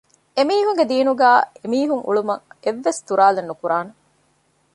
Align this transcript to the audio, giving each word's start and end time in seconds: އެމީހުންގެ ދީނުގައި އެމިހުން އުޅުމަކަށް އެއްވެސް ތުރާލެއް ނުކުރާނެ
އެމީހުންގެ 0.35 0.85
ދީނުގައި 0.91 1.41
އެމިހުން 1.61 2.03
އުޅުމަކަށް 2.07 2.59
އެއްވެސް 2.63 3.01
ތުރާލެއް 3.07 3.49
ނުކުރާނެ 3.49 3.91